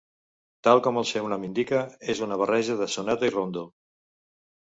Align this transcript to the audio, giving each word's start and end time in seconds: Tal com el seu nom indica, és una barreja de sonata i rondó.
Tal 0.67 0.79
com 0.87 0.95
el 1.01 1.05
seu 1.09 1.27
nom 1.33 1.43
indica, 1.49 1.83
és 2.15 2.23
una 2.27 2.39
barreja 2.43 2.79
de 2.79 2.87
sonata 2.95 3.29
i 3.31 3.35
rondó. 3.37 3.67